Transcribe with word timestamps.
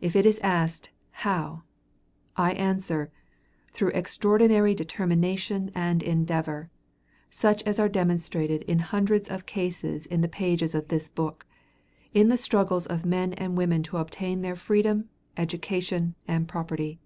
If 0.00 0.16
it 0.16 0.24
is 0.24 0.38
asked 0.42 0.88
"how?" 1.10 1.64
I 2.38 2.52
answer, 2.54 3.12
"through 3.74 3.90
extraordinary 3.90 4.74
determination 4.74 5.70
and 5.74 6.02
endeavor," 6.02 6.70
such 7.28 7.62
as 7.64 7.78
are 7.78 7.86
demonstrated 7.90 8.62
in 8.62 8.78
hundreds 8.78 9.30
of 9.30 9.44
cases 9.44 10.06
in 10.06 10.22
the 10.22 10.26
pages 10.26 10.74
of 10.74 10.88
this 10.88 11.10
book, 11.10 11.44
in 12.14 12.28
the 12.28 12.38
struggles 12.38 12.86
of 12.86 13.04
men 13.04 13.34
and 13.34 13.58
women 13.58 13.82
to 13.82 13.98
obtain 13.98 14.40
their 14.40 14.56
freedom, 14.56 15.10
education 15.36 16.14
and 16.26 16.48
property. 16.48 16.98